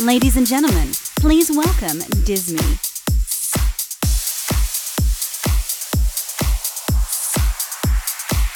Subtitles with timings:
[0.00, 2.62] Ladies and gentlemen, please welcome DisME.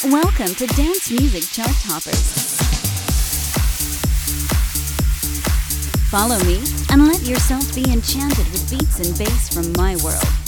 [0.05, 2.33] Welcome to Dance Music Chart Toppers.
[6.13, 10.42] Follow me and let yourself be enchanted with beats and bass from my world.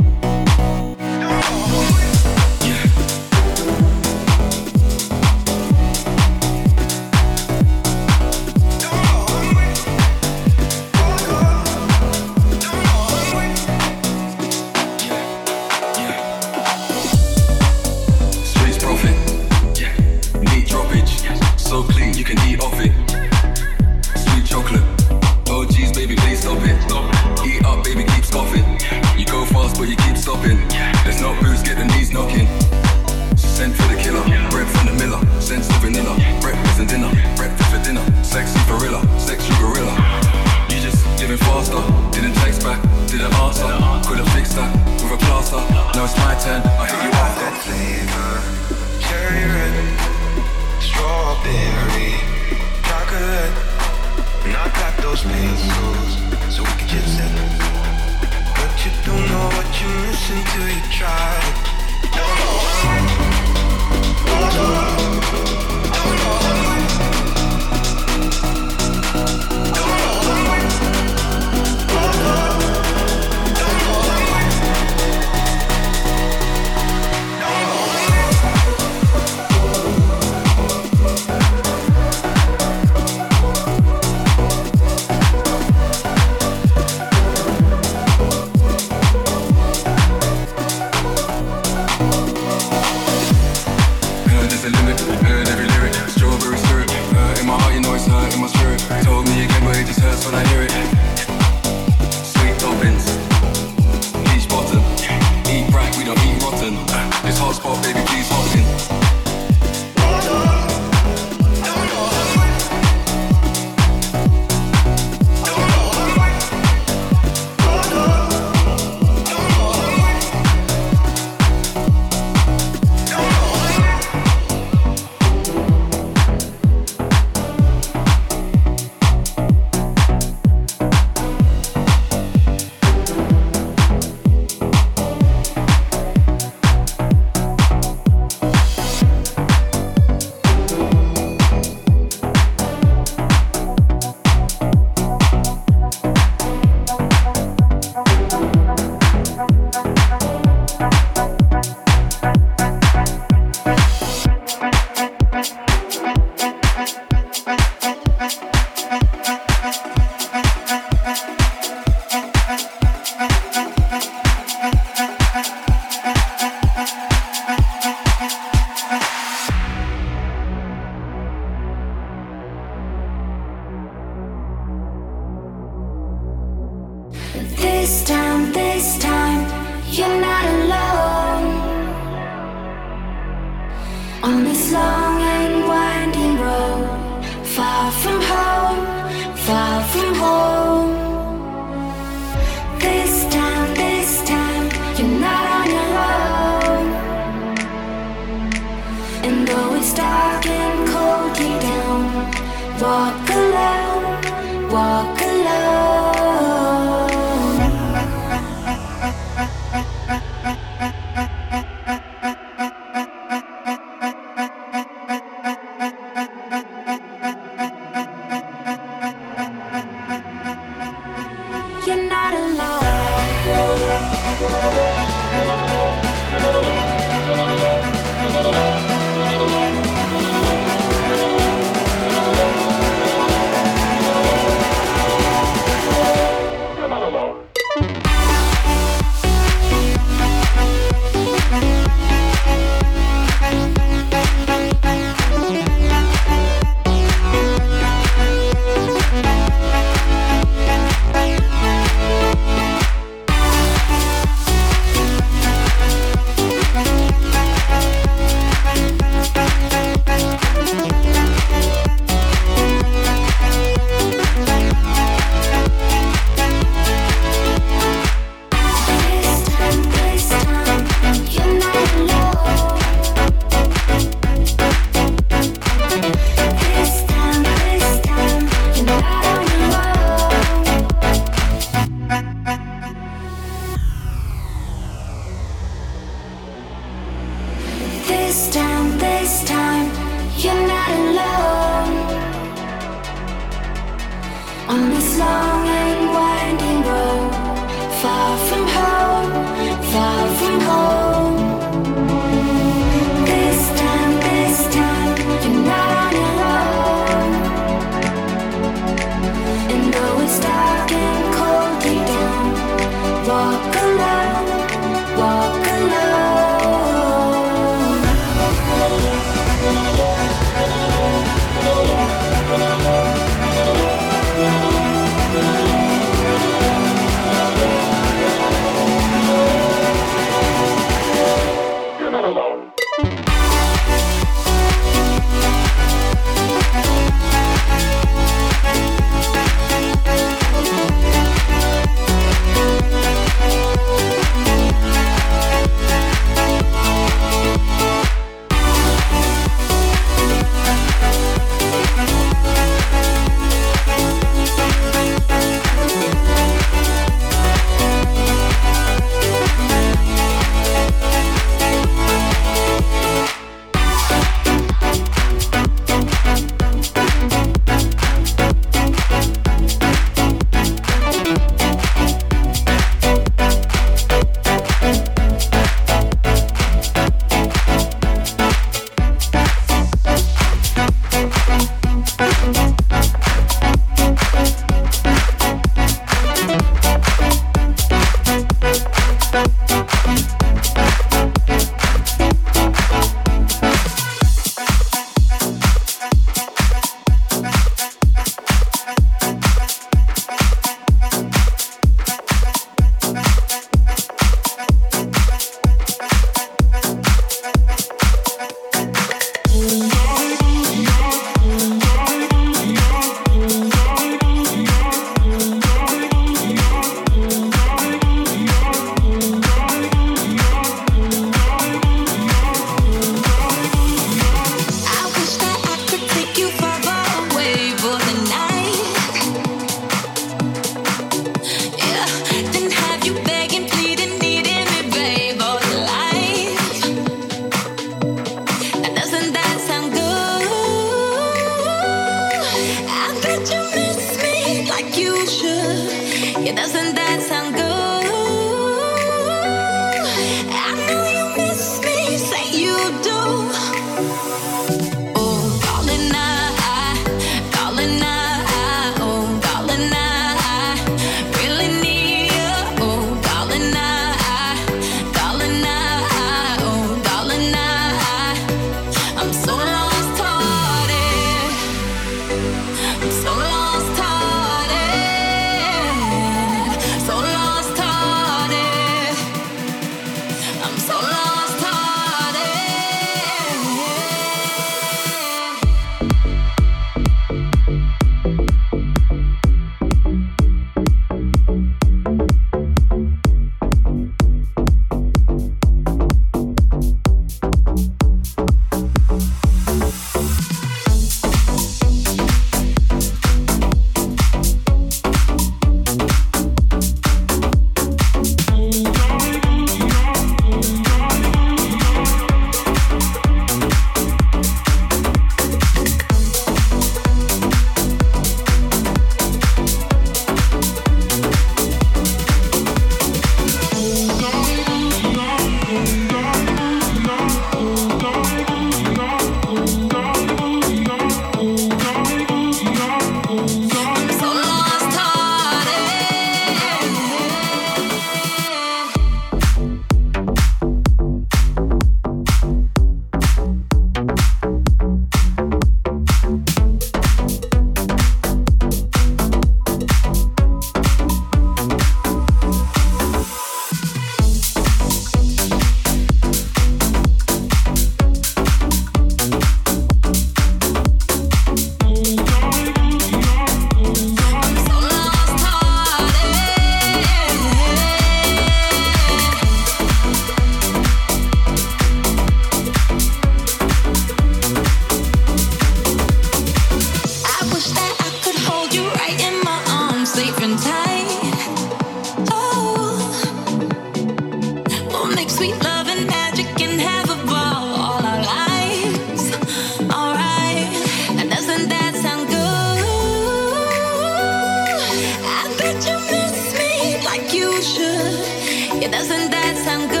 [598.81, 600.00] It doesn't that sound good?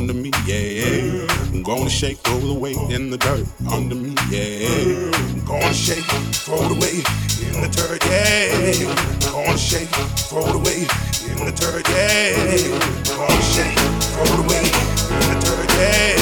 [0.00, 1.26] under me, yeah.
[1.52, 4.66] I'm gonna shake, throw the weight in the dirt under me, yeah.
[5.12, 6.06] I'm gonna shake,
[6.40, 7.04] throw the weight
[7.44, 9.28] in the dirt, yeah.
[9.28, 9.90] I'm gonna shake,
[10.30, 10.88] throw the weight
[11.28, 12.32] in the dirt, yeah.
[13.12, 13.76] I'm gonna shake,
[14.16, 14.72] throw the weight
[15.12, 16.16] in the dirt, yeah.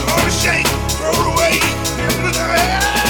[0.00, 1.62] I'm gonna shake, throw the weight
[2.00, 3.03] in the dirt.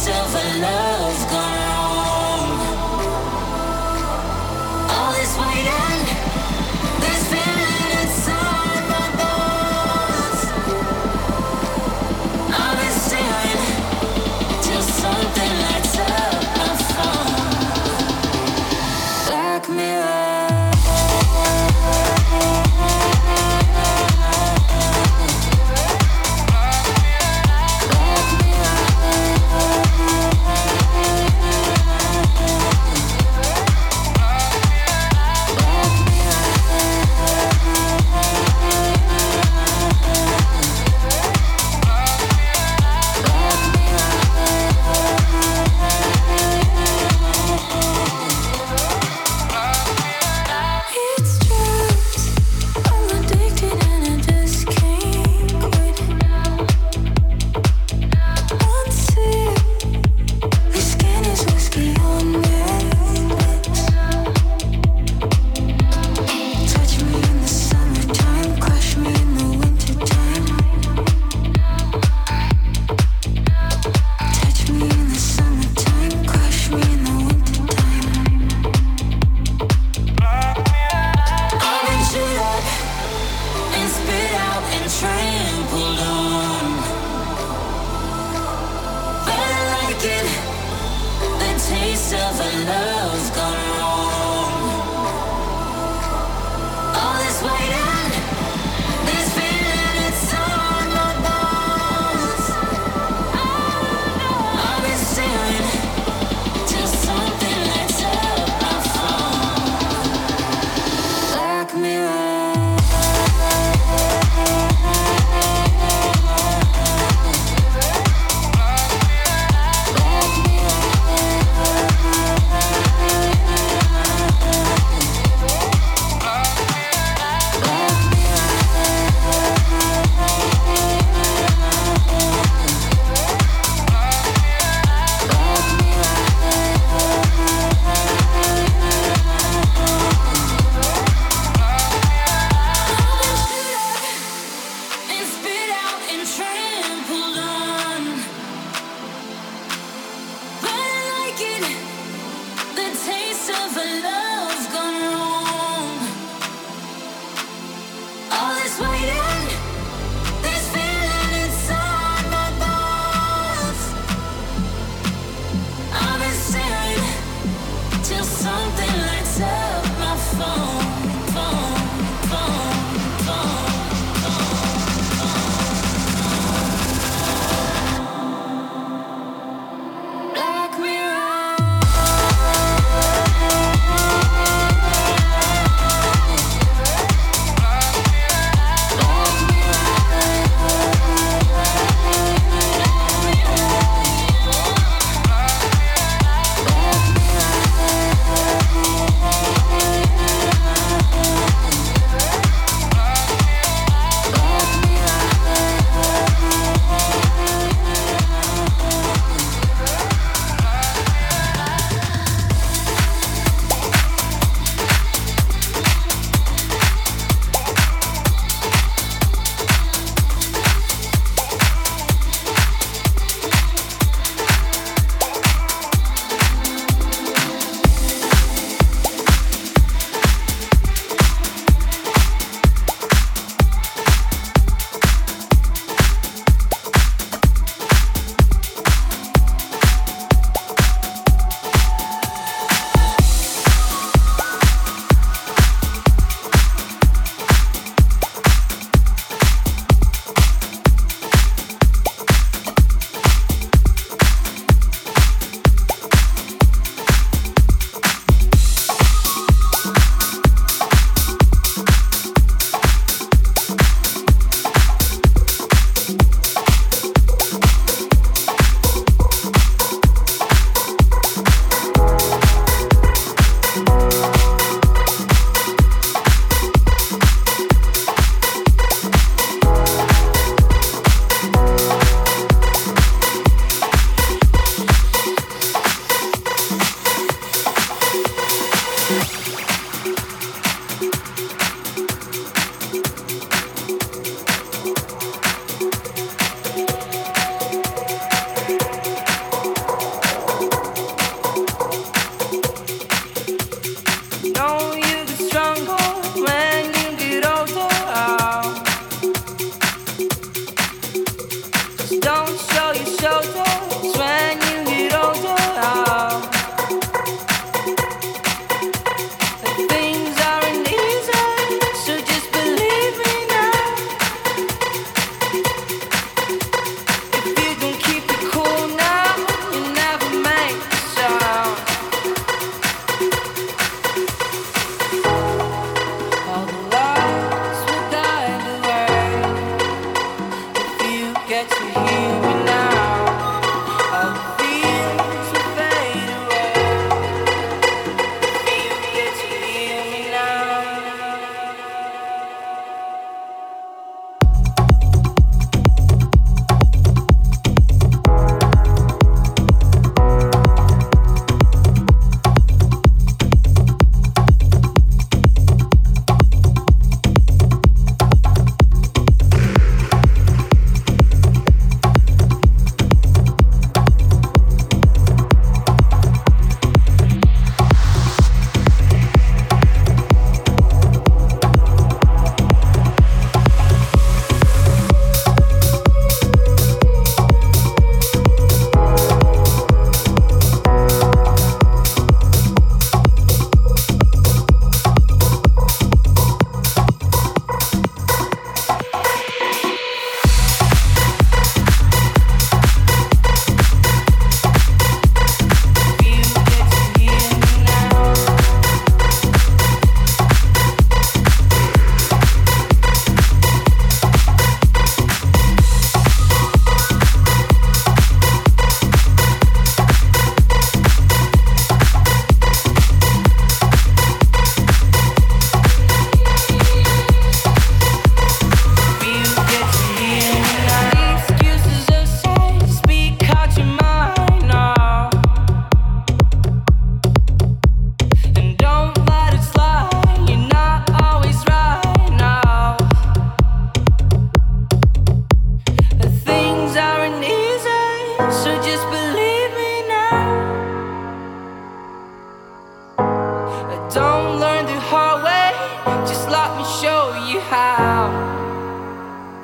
[0.00, 0.89] silver love.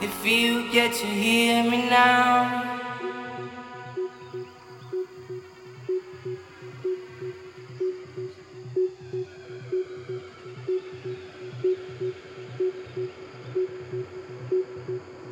[0.08, 2.62] If you get to hear me now.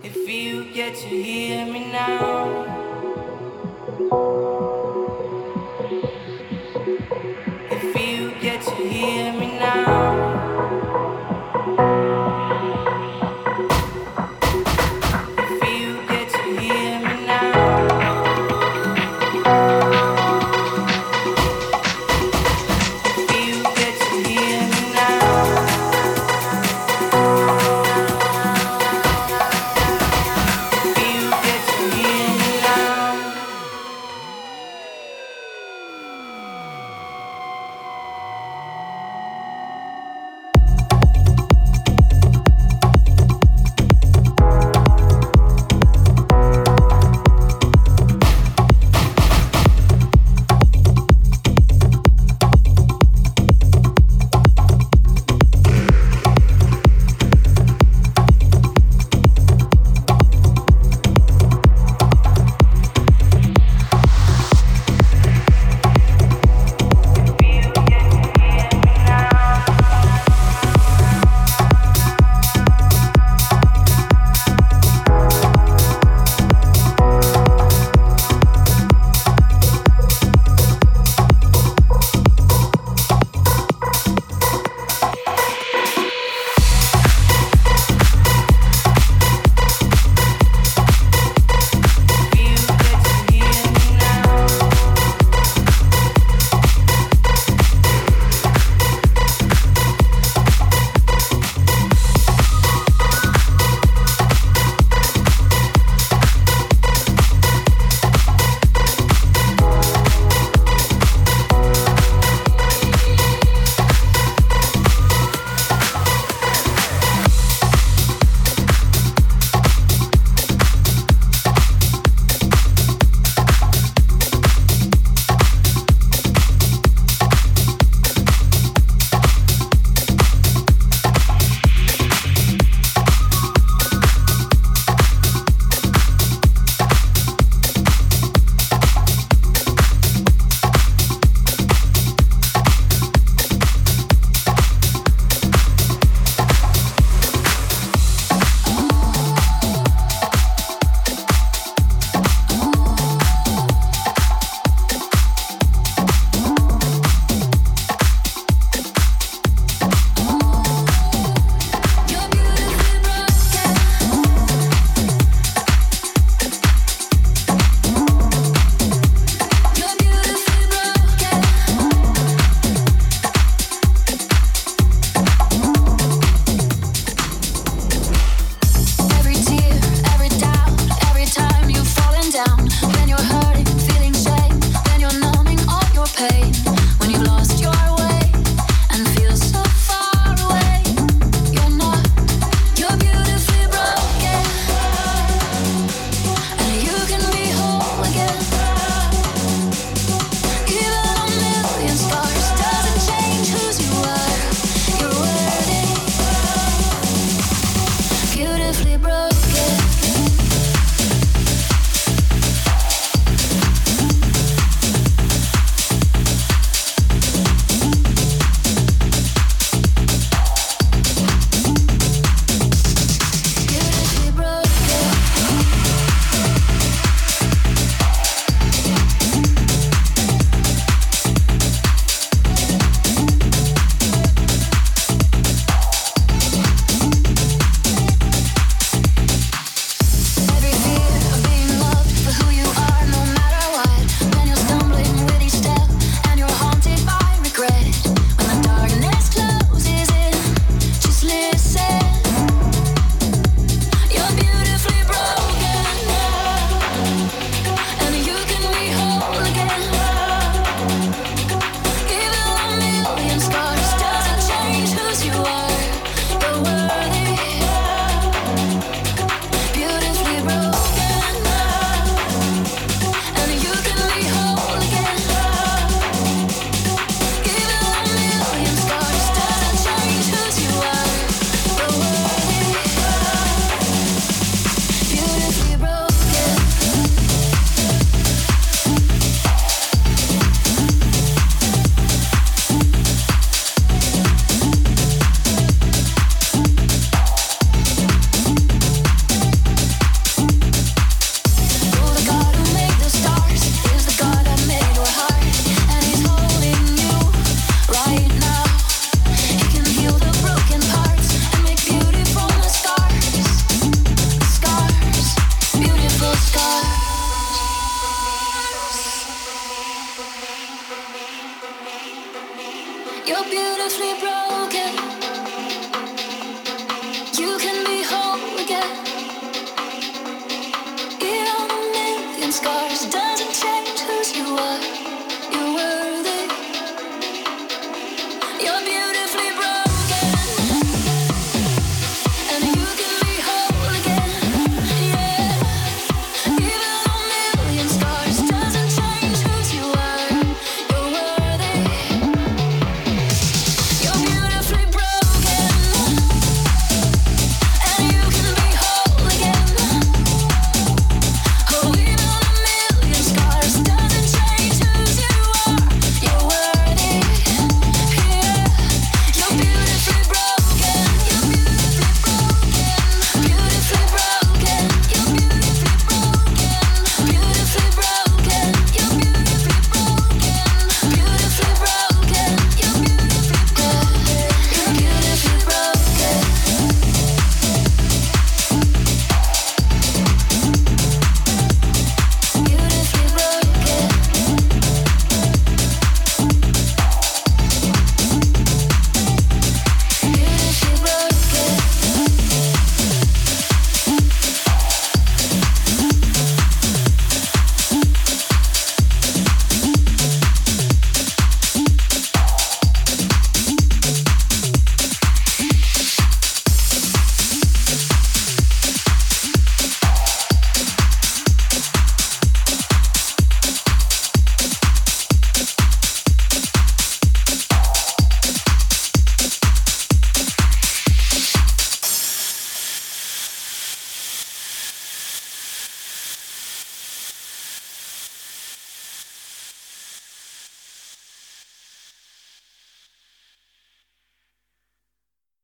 [0.02, 2.74] If you get to hear me now.